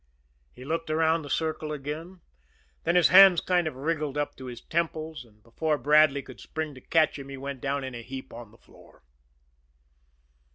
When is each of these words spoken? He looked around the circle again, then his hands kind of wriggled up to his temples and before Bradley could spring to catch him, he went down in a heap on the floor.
He 0.51 0.65
looked 0.65 0.89
around 0.89 1.21
the 1.21 1.29
circle 1.29 1.71
again, 1.71 2.21
then 2.85 2.95
his 2.95 3.09
hands 3.09 3.39
kind 3.39 3.67
of 3.67 3.75
wriggled 3.75 4.17
up 4.17 4.35
to 4.37 4.45
his 4.47 4.59
temples 4.59 5.23
and 5.25 5.43
before 5.43 5.77
Bradley 5.77 6.23
could 6.23 6.39
spring 6.39 6.73
to 6.73 6.81
catch 6.81 7.19
him, 7.19 7.29
he 7.29 7.37
went 7.37 7.61
down 7.61 7.83
in 7.83 7.93
a 7.93 8.01
heap 8.01 8.33
on 8.33 8.49
the 8.49 8.57
floor. 8.57 9.03